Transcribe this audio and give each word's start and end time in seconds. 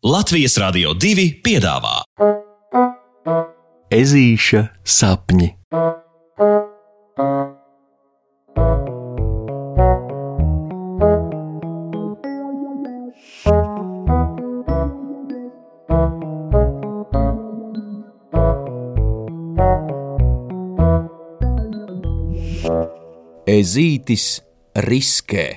Latvijas 0.00 0.54
Rādio 0.56 0.94
2 0.96 1.42
piedāvā 1.44 1.98
Ezīša 3.92 4.62
sapņi. 4.80 5.50
Ezītis 23.44 24.40
riskē. 24.88 25.48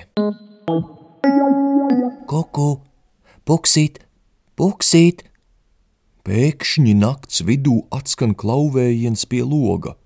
Kuku, 2.28 2.72
puksīt, 3.48 4.03
puksīt! 4.58 5.24
Pēkšņi 6.24 6.94
nakts 6.96 7.42
vidū 7.44 7.82
atskan 7.92 8.32
klauvējiens 8.32 9.26
pie 9.28 9.42
loga. 9.44 9.98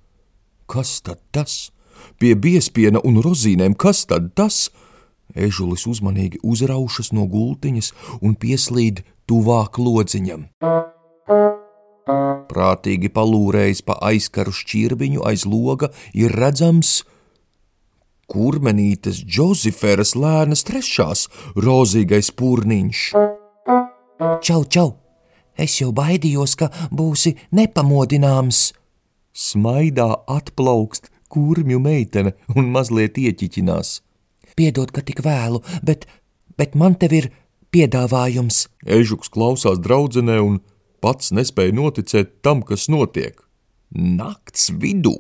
Kas 0.66 0.98
tad 1.06 1.20
tas? 1.30 1.70
Pie 2.18 2.34
biespiena 2.34 2.98
un 3.06 3.20
rozīnēm, 3.22 3.76
kas 3.78 4.02
tad 4.10 4.32
tas? 4.34 4.68
Ežulis 5.36 5.86
uzmanīgi 5.86 6.40
uzraušas 6.42 7.12
no 7.14 7.28
gultiņas 7.30 7.92
un 8.18 8.34
pieslīd 8.34 9.04
tuvāk 9.30 9.78
lodziņam. 9.78 10.48
Prātīgi 12.48 13.12
palūrējis 13.14 13.84
pa 13.86 13.98
aizkaru 14.10 14.54
šķirbiņu 14.56 15.22
aiz 15.28 15.44
loga, 15.46 15.92
ir 16.16 16.34
redzams 16.34 17.02
kurmenītes 18.28 19.22
Džoziferas 19.22 20.16
lēnas 20.18 20.64
trešās 20.68 21.28
rozīgais 21.56 22.32
pūniņš. 22.34 23.04
Čau, 24.18 24.64
čau! 24.66 24.96
Es 25.54 25.76
jau 25.78 25.92
baidījos, 25.94 26.56
ka 26.58 26.68
būsi 26.90 27.36
nepamodināms. 27.54 28.72
Smaidā 29.30 30.08
atplaukst 30.26 31.06
kurmju 31.30 31.78
meitene 31.82 32.32
un 32.58 32.70
mazliet 32.74 33.18
ieķiķinās. 33.18 34.00
Piedod, 34.58 34.90
ka 34.90 35.04
tik 35.06 35.22
vēlu, 35.22 35.62
bet, 35.86 36.08
bet 36.58 36.74
man 36.74 36.96
te 36.98 37.06
ir 37.14 37.30
piedāvājums. 37.70 38.64
Ežuks 38.82 39.30
klausās 39.30 39.78
draudzenē 39.84 40.40
un 40.42 40.58
pats 41.02 41.30
nespēja 41.30 41.76
noticēt 41.78 42.40
tam, 42.42 42.64
kas 42.66 42.88
notiek. 42.90 43.38
Nakts 43.94 44.72
vidū, 44.82 45.14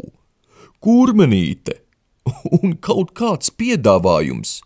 kurmenīte 0.82 1.78
un 2.58 2.74
kaut 2.82 3.14
kāds 3.14 3.54
piedāvājums. 3.54 4.58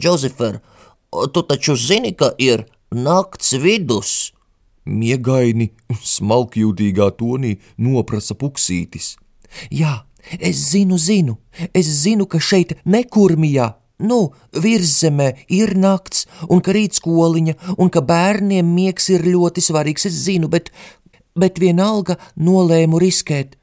Džozefer, 0.00 0.60
tu 1.32 1.42
taču 1.42 1.76
zini, 1.76 2.12
ka 2.12 2.32
ir 2.38 2.64
nakts 2.90 3.54
vidus. 3.62 4.32
Miegaini, 4.84 5.70
smalkjūtīgā 6.14 7.10
tonī 7.18 7.56
noprasa 7.78 8.34
puksītis. 8.34 9.14
Jā, 9.70 10.00
es 10.38 10.70
zinu, 10.70 10.98
zinu, 10.98 11.36
es 11.74 11.90
zinu, 12.02 12.26
ka 12.26 12.40
šeit 12.42 12.78
nekurmijā, 12.88 13.68
nu, 14.06 14.20
virszemē 14.56 15.28
ir 15.52 15.76
nakts, 15.78 16.26
un 16.48 16.64
ka 16.64 16.74
rīt 16.74 16.96
skoliņa, 16.98 17.56
un 17.76 17.92
ka 17.92 18.02
bērniem 18.06 18.66
miegs 18.66 19.10
ir 19.12 19.26
ļoti 19.26 19.62
svarīgs, 19.64 20.08
es 20.08 20.16
zinu, 20.24 20.48
bet, 20.48 20.72
bet 21.38 21.60
vienalga 21.60 22.16
nolēmu 22.40 23.02
riskēt. 23.02 23.59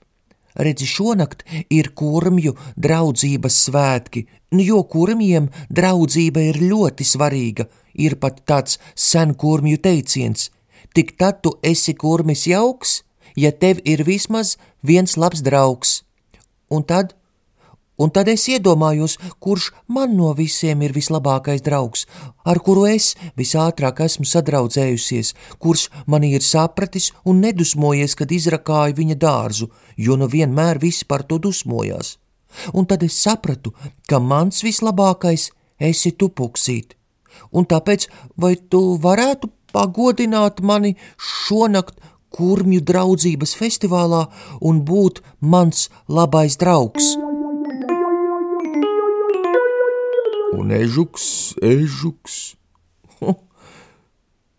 Redzi, 0.58 0.88
šonakt 0.90 1.44
ir 1.70 1.92
kurmju 1.94 2.56
draudzības 2.76 3.58
svētki, 3.68 4.26
nu, 4.56 4.64
jo 4.64 4.82
kurmiem 4.90 5.52
draudzība 5.70 6.48
ir 6.50 6.62
ļoti 6.64 7.06
svarīga. 7.06 7.68
Ir 7.98 8.18
pat 8.22 8.42
tāds 8.50 8.80
sen 8.96 9.34
kurmju 9.34 9.78
teiciens: 9.82 10.50
tik 10.94 11.16
tad 11.18 11.42
tu 11.46 11.54
esi 11.62 11.94
kurmis 11.94 12.48
jauks, 12.50 13.02
ja 13.38 13.52
tev 13.52 13.82
ir 13.86 14.04
vismaz 14.06 14.58
viens 14.82 15.18
labs 15.18 15.44
draugs. 15.46 16.02
Un 16.70 16.84
tad 16.84 17.14
Un 17.98 18.12
tad 18.14 18.30
es 18.30 18.44
iedomājos, 18.46 19.18
kurš 19.42 19.72
man 19.90 20.14
no 20.18 20.30
visiem 20.38 20.84
ir 20.86 20.94
vislabākais 20.94 21.64
draugs, 21.66 22.06
ar 22.46 22.60
kuru 22.62 22.86
es 22.86 23.16
visātrāk 23.40 24.04
esmu 24.06 24.26
sadraudzējusies, 24.30 25.34
kurš 25.58 25.88
mani 26.06 26.36
ir 26.38 26.46
sapratis 26.46 27.10
un 27.26 27.42
nedusmojies, 27.42 28.14
kad 28.20 28.32
izrakāju 28.32 29.00
viņa 29.02 29.18
dārzu, 29.18 29.70
jo 29.98 30.18
nu 30.22 30.30
vienmēr 30.30 30.78
visi 30.82 31.10
par 31.10 31.26
to 31.26 31.42
dusmojās. 31.42 32.18
Un 32.74 32.86
tad 32.86 33.04
es 33.04 33.18
sapratu, 33.18 33.74
ka 34.08 34.22
mans 34.22 34.62
vislabākais 34.66 35.50
esi 35.80 36.14
tu 36.14 36.30
puksīt. 36.30 36.94
Un 37.52 37.66
tāpēc 37.66 38.08
vai 38.38 38.56
tu 38.58 38.98
varētu 39.02 39.50
pagodināt 39.74 40.62
mani 40.62 40.96
šonakt 41.18 41.98
kurmju 42.34 42.82
draudzības 42.86 43.56
festivālā 43.58 44.26
un 44.62 44.84
būt 44.86 45.24
mans 45.42 45.88
labais 46.08 46.58
draugs? 46.62 47.27
Un 50.68 50.74
ežuks, 50.76 51.56
ežuks. 51.64 52.58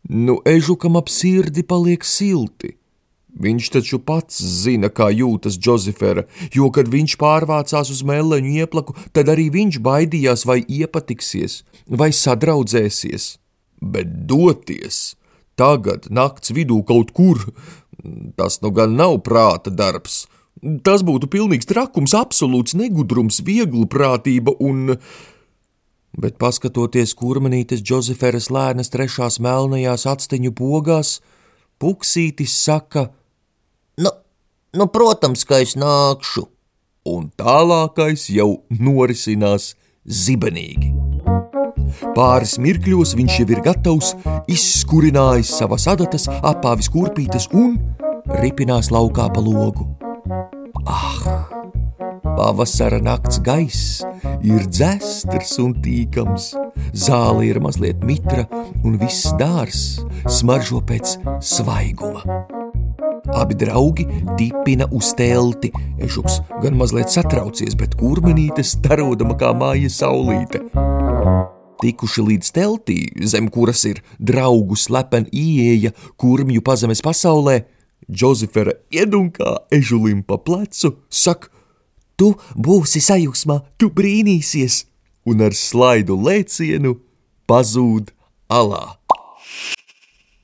Nu, 0.08 0.38
ežukam 0.48 0.96
ap 0.96 1.10
sirdi 1.12 1.60
paliek 1.60 2.00
silti. 2.00 2.70
Viņš 3.36 3.66
taču 3.74 3.98
pats 4.00 4.38
zina, 4.40 4.88
kā 4.88 5.10
jūtas 5.12 5.58
Džozefera, 5.60 6.24
jo, 6.56 6.70
kad 6.72 6.88
viņš 6.88 7.18
pārvācās 7.20 7.92
uz 7.92 8.00
mēleņu 8.08 8.54
ieplaku, 8.62 8.96
tad 9.12 9.28
arī 9.28 9.50
viņš 9.52 9.82
baidījās, 9.84 10.46
vai 10.48 10.62
iepatiksies, 10.64 11.60
vai 11.92 12.08
sadraudzēsies. 12.16 13.28
Bet 13.84 14.16
doties 14.32 15.18
tagad, 15.60 16.08
nakts 16.08 16.56
vidū 16.56 16.80
kaut 16.88 17.12
kur, 17.12 17.44
tas 18.40 18.62
nu 18.64 18.72
gan 18.72 18.96
nav 18.96 19.20
prāta 19.28 19.68
darbs. 19.68 20.22
Tas 20.88 21.04
būtu 21.04 21.28
pilnīgs 21.28 21.68
trakums, 21.68 22.16
absolūts 22.16 22.72
negudrums, 22.80 23.44
viegla 23.44 23.84
prātība 23.92 24.56
un 24.56 24.96
bet 26.18 26.38
paskatoties 26.42 27.14
kurmenītes 27.18 27.82
Džozeferas 27.82 28.50
lēnas 28.54 28.90
trešās 28.92 29.38
melnajās 29.44 30.06
atsteņu 30.10 30.54
pogās, 30.58 31.18
Puksītis 31.78 32.56
saka: 32.58 33.08
Nu, 34.02 34.10
nu, 34.74 34.86
protams, 34.90 35.44
ka 35.46 35.60
es 35.62 35.76
nākšu. 35.78 36.48
Un 37.08 37.30
tālākais 37.38 38.26
jau 38.34 38.64
norisinās 38.68 39.72
zibenīgi. 40.04 40.90
Pāris 42.16 42.58
mirkļos 42.60 43.14
viņš 43.16 43.38
jau 43.40 43.46
ir 43.54 43.62
gatavs, 43.64 44.10
izskurinājis 44.50 45.54
savas 45.60 45.86
adatas, 45.88 46.26
apāvis 46.28 46.90
kurpītes 46.92 47.48
un 47.56 47.78
ripinās 48.42 48.90
laukā 48.92 49.30
pa 49.32 49.44
logu. 49.44 49.86
Ah! 50.84 51.48
Pavasara 52.38 53.00
nakts 53.02 53.40
gaiss 53.42 54.04
ir 54.46 54.66
dzēstrs 54.70 55.56
un 55.58 55.72
tīkams, 55.82 56.52
zāle 56.94 57.48
ir 57.48 57.58
mazliet 57.58 58.04
mitra 58.06 58.44
un 58.86 58.94
viss 59.00 59.32
dārs 59.40 59.80
smaržo 60.36 60.78
pēc 60.86 61.16
svaiguma. 61.42 62.22
Abi 63.40 63.58
draugi 63.58 64.06
tipina 64.38 64.86
uz 64.94 65.10
telti. 65.18 65.72
Ežuks 65.98 66.38
gan 66.62 66.78
mazliet 66.78 67.10
satraucies, 67.10 67.74
bet 67.74 67.98
kurmenīte 67.98 68.62
starodama 68.62 69.34
kā 69.42 69.50
māja 69.58 69.90
saulīte. 69.96 70.62
Tikuši 71.82 72.26
līdz 72.30 72.54
teltī, 72.54 73.00
zem 73.18 73.50
kuras 73.50 73.82
ir 73.90 73.98
draugu 74.22 74.78
slepena 74.78 75.26
ieeja 75.34 75.90
kurmju 76.14 76.62
pazemes 76.62 77.02
pasaulē, 77.02 77.64
Džozefera 78.08 78.72
iedunkā 78.94 79.58
ežulim 79.74 80.22
pa 80.24 80.38
plecu, 80.40 80.94
saka, 81.10 81.50
Tu 82.18 82.32
būsi 82.58 83.00
sajūsmā, 83.04 83.60
tu 83.78 83.92
brīnīsies, 83.94 84.82
un 85.30 85.44
ar 85.46 85.54
slaidu 85.54 86.16
lēcienu 86.18 86.96
pazūd 87.46 88.10
alā. 88.50 88.98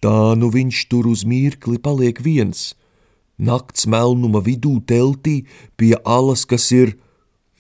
Tā 0.05 0.35
nu 0.39 0.51
viņš 0.53 0.87
tur 0.93 1.09
uz 1.11 1.25
mirkli 1.27 1.81
paliek 1.81 2.21
viens, 2.23 2.75
nakts 3.41 3.89
melnuma 3.91 4.43
vidū 4.45 4.77
teltī 4.87 5.47
pie 5.81 5.95
alas, 6.05 6.45
kas 6.45 6.69
ir 6.77 6.95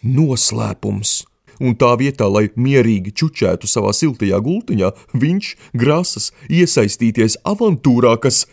noslēpums. 0.04 1.22
Un 1.62 1.76
tā 1.78 1.94
vietā, 1.98 2.26
lai 2.28 2.50
mierīgi 2.58 3.14
čučētu 3.14 3.70
savā 3.70 3.94
siltajā 3.94 4.40
gultiņā, 4.42 4.90
viņš 5.14 5.50
grasas 5.78 6.32
iesaistīties 6.50 7.38
avantūrā, 7.46 8.16
kas, 8.20 8.44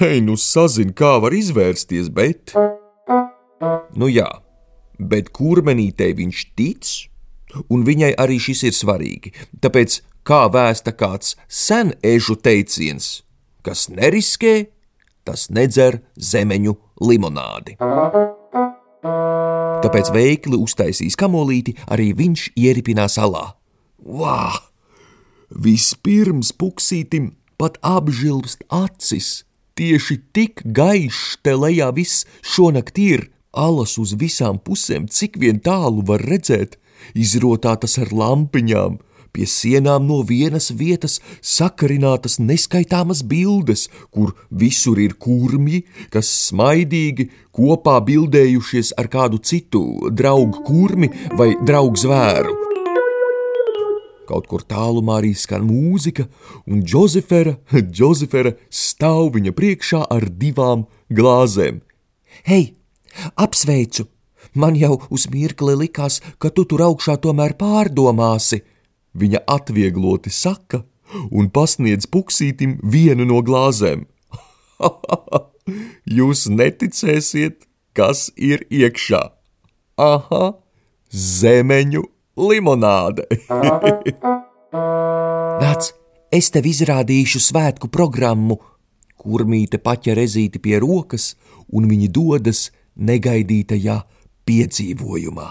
hei, 0.00 0.20
nu 0.24 0.36
sazin, 0.36 0.92
kā 0.92 1.16
var 1.24 1.34
izvērsties, 1.34 2.12
bet. 2.12 2.54
Nu 3.96 4.08
jā, 4.12 4.28
bet 4.98 5.32
kurmenītei 5.36 6.12
viņš 6.18 6.44
tic, 6.58 6.92
un 7.68 7.84
viņai 7.86 8.14
arī 8.20 8.38
šis 8.40 8.64
ir 8.68 8.76
svarīgi. 8.76 9.32
Tāpēc, 9.62 10.00
kā 10.26 10.46
vēsta 10.52 10.94
kāds 10.96 11.36
sen 11.48 11.94
ežu 12.02 12.36
teiciens, 12.36 13.22
kas 13.66 13.88
neriskē, 13.92 14.66
tas 15.24 15.48
nedzer 15.50 16.00
zemeņu 16.16 16.76
limonādi. 17.02 17.78
Tāpēc 19.82 20.12
veikli 20.14 20.58
uztaisīs 20.62 21.16
kamolīti, 21.18 21.74
arī 21.90 22.12
viņš 22.14 22.52
ieripinās 22.58 23.18
alā. 23.18 23.52
Vā! 24.02 24.52
Vispirms 25.52 26.52
puksītim 26.56 27.32
pat 27.60 27.76
apžilbst 27.84 28.64
acis. 28.72 29.42
Tieši 29.76 30.18
tik 30.36 30.62
gaišs 30.76 31.38
te 31.44 31.54
lejā 31.56 31.88
viss 31.96 32.26
šonakt 32.44 32.98
ir, 33.00 33.26
alas 33.52 33.98
uz 34.00 34.16
visām 34.18 34.58
pusēm, 34.58 35.08
cik 35.08 35.38
vien 35.40 35.60
tālu 35.60 36.04
var 36.06 36.24
redzēt, 36.24 36.78
izrotātas 37.14 37.98
ar 38.00 38.12
lampiņām, 38.12 38.98
pie 39.32 39.46
sienām 39.48 40.06
no 40.08 40.20
vienas 40.28 40.70
vietas 40.76 41.18
sakarinātas 41.40 42.38
neskaitāmas 42.40 43.22
bildes, 43.24 43.88
kur 44.12 44.34
visur 44.50 45.00
ir 45.00 45.16
kurmji, 45.16 45.84
kas 46.12 46.28
smaidīgi 46.48 47.30
kopā 47.56 47.98
bildējušies 48.08 48.94
ar 49.00 49.08
kādu 49.12 49.40
citu 49.40 50.10
draugu 50.10 50.64
kurmi 50.66 51.10
vai 51.38 51.52
draugu 51.64 52.04
zvēru. 52.04 52.58
Kaut 54.28 54.46
kur 54.48 54.62
tālumā 54.64 55.18
arī 55.20 55.32
skan 55.36 55.64
mūzika, 55.66 56.28
un 56.70 56.84
Džozefera, 56.86 57.56
Džozefera 57.72 58.54
stāv 58.84 59.32
viņa 59.34 59.52
priekšā 59.56 60.04
ar 60.12 60.28
divām 60.30 60.86
glāzēm. 61.12 61.82
Hei, 62.48 62.70
apsveicu! 63.36 64.08
Man 64.54 64.76
jau 64.76 64.98
uz 65.14 65.28
mirkli 65.32 65.74
likās, 65.78 66.20
ka 66.38 66.50
tu 66.50 66.64
tur 66.68 66.82
augšā 66.88 67.16
tomēr 67.22 67.54
pārdomāsi. 67.56 68.60
Viņa 69.16 69.44
atviegloti 69.48 70.32
saka 70.32 70.82
un 71.30 71.48
pasniedz 71.52 72.08
puksītim 72.10 72.78
vienu 72.82 73.26
no 73.28 73.40
glāzēm. 73.44 74.06
Jūs 76.18 76.48
neticēsiet, 76.50 77.64
kas 77.96 78.30
ir 78.36 78.66
iekšā. 78.72 79.22
Aha, 80.02 80.44
zemeņu 81.12 82.04
limonāde! 82.40 83.28
Nāc, 85.62 85.92
es 86.32 86.48
tev 86.52 86.68
izrādīšu 86.68 87.40
svētku 87.44 87.92
programmu. 87.92 88.58
Kurmīte 89.22 89.78
paķer 89.78 90.18
ezīti 90.24 90.58
pie 90.58 90.80
rokas, 90.82 91.36
un 91.70 91.86
viņi 91.86 92.08
dodas 92.10 92.70
negaidītajā 92.96 94.00
piedzīvojumā. 94.48 95.48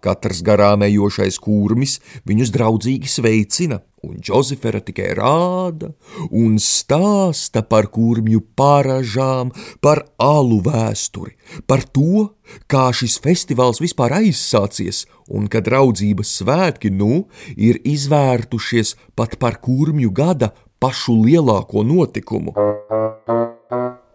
Katrs 0.00 0.40
garām 0.40 0.80
ejošais 0.86 1.36
kūrmis 1.44 1.98
viņus 2.28 2.52
draudzīgi 2.54 3.08
sveicina, 3.10 3.80
un 4.00 4.16
Džozefera 4.24 4.80
tikai 4.80 5.10
rāda 5.18 5.90
un 6.32 6.56
stāsta 6.56 7.60
par 7.68 7.90
kūrmju 7.92 8.40
pārāžām, 8.56 9.52
par 9.84 10.06
alu 10.16 10.62
vēsturi, 10.64 11.36
par 11.68 11.84
to, 11.84 12.30
kā 12.64 12.88
šis 12.96 13.18
festivāls 13.20 13.82
vispār 13.84 14.16
aizsācies, 14.22 15.04
un 15.28 15.52
ka 15.52 15.60
draudzības 15.64 16.34
svētki 16.40 16.92
nu 16.96 17.26
ir 17.56 17.82
izvērtušies 17.84 18.96
pat 19.20 19.36
par 19.42 19.60
kūrmju 19.60 20.16
gada 20.16 20.54
pašu 20.80 21.20
lielāko 21.26 21.84
notikumu. 21.84 22.56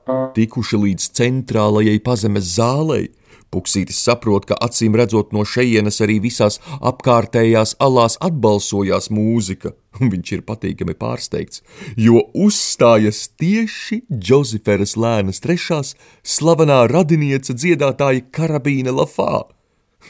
Tikuši 0.05 0.81
līdz 0.81 1.11
centrālajai 1.17 1.99
pazemes 2.05 2.55
zālei, 2.57 3.09
Puksītis 3.55 4.01
saprot, 4.03 4.43
ka 4.49 4.57
acīm 4.65 4.97
redzot 4.99 5.31
no 5.35 5.45
šejienes 5.47 6.01
arī 6.03 6.17
visās 6.23 6.57
apkārtējās 6.83 7.75
alās 7.83 8.17
atbalsojās 8.27 9.07
mūzika, 9.15 9.71
viņš 10.11 10.31
ir 10.35 10.41
patīkami 10.49 10.95
pārsteigts, 10.99 11.61
jo 11.95 12.25
uzstājas 12.45 13.25
tieši 13.39 14.01
Džozeferas 14.11 14.97
lēnas 14.99 15.39
trešās 15.45 15.93
slavenā 16.35 16.81
radiniece 16.91 17.55
dziedātāja 17.55 18.25
Karabīna 18.35 18.95
Lafā. 18.95 19.45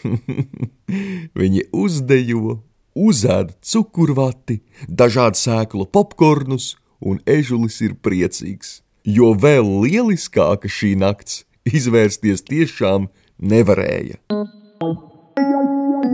Viņi 1.39 1.67
uzdejo, 1.85 2.57
uzēd 2.95 3.53
cukurvati, 3.61 4.61
dažādu 4.89 5.39
sēklu 5.39 5.85
popkornus, 5.93 6.73
un 7.05 7.21
ežulis 7.29 7.77
ir 7.85 7.93
priecīgs, 8.01 8.79
jo 9.05 9.33
vēl 9.37 9.67
lieliskāka 9.85 10.69
šī 10.69 10.95
nakts 10.97 11.43
izvērsties 11.65 12.43
tiešām 12.49 13.07
nevarēja. 13.37 14.17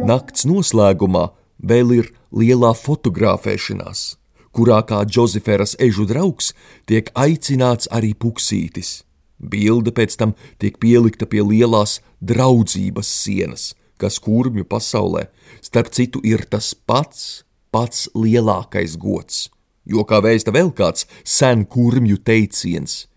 Nakts 0.08 0.48
noslēgumā 0.50 1.30
vēl 1.62 1.94
ir 2.00 2.10
lielā 2.36 2.72
fotografēšanās, 2.76 4.16
kurā 4.52 4.82
kā 4.88 5.04
Džozeferas 5.08 5.78
ežu 5.80 6.08
draugs 6.10 6.52
tiek 6.90 7.12
aicināts 7.16 7.90
arī 7.92 8.12
puksītis. 8.14 9.02
Bilde 9.42 9.94
pēc 9.96 10.18
tam 10.20 10.36
tiek 10.62 10.78
pielikta 10.82 11.26
pie 11.26 11.42
lielās 11.42 12.00
draudzības 12.22 13.08
sienas, 13.24 13.72
kas 13.98 14.20
kurmju 14.22 14.68
pasaulē, 14.70 15.30
starp 15.62 15.90
citu, 15.96 16.22
ir 16.24 16.46
tas 16.50 16.74
pats, 16.76 17.44
pats 17.74 18.10
lielākais 18.14 18.98
gods. 19.02 19.48
Jo 19.86 20.06
kā 20.06 20.22
vēsta 20.22 20.54
vēl 20.54 20.72
kāds 20.78 21.08
sen 21.26 21.66
kurmju 21.66 22.22
teiciens: 22.26 23.08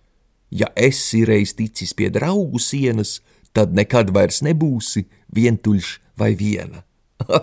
Ja 0.51 0.71
esi 0.77 1.25
reiz 1.29 1.55
ticis 1.59 1.93
pie 1.95 2.11
draugu 2.15 2.61
sienas, 2.63 3.21
tad 3.53 3.75
nekad 3.75 4.13
vairs 4.15 4.41
nebūsi 4.47 5.05
vientuļš 5.35 5.91
vai 6.19 6.35
viena. 6.39 6.85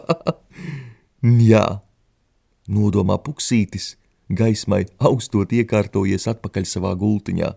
Jā, 1.52 1.66
nodomā 2.72 3.18
puksītis, 3.22 3.96
gaismai 4.30 4.86
austot 5.00 5.54
iekārtojies 5.54 6.28
atpakaļ 6.32 6.66
savā 6.68 6.96
gultiņā. 6.98 7.52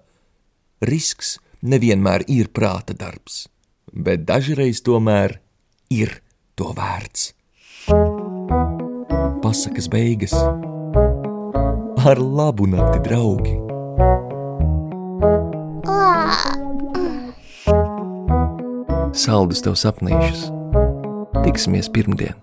Risks 0.85 1.39
nevienmēr 1.65 2.27
ir 2.29 2.51
prāta 2.53 2.97
darbs, 2.99 3.47
bet 3.89 4.27
dažreiz 4.29 4.83
tomēr 4.85 5.39
ir 5.89 6.19
to 6.59 6.75
vērts. 6.77 7.33
Pasakas 9.45 9.89
beigas 9.93 10.35
ar 12.05 12.19
labu 12.21 12.67
nakti, 12.69 12.99
draugi! 13.07 13.55
Saldus 19.25 19.65
tev 19.65 19.79
sapnīšus. 19.81 20.51
Tiksimies 21.47 21.89
pirmdien! 21.89 22.37